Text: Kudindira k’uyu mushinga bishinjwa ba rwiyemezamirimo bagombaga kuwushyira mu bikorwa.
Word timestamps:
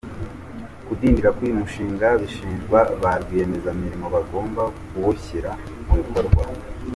Kudindira 0.85 1.29
k’uyu 1.35 1.59
mushinga 1.61 2.07
bishinjwa 2.21 2.79
ba 3.01 3.11
rwiyemezamirimo 3.21 4.05
bagombaga 4.15 4.71
kuwushyira 4.89 5.51
mu 5.85 5.93
bikorwa. 5.99 6.41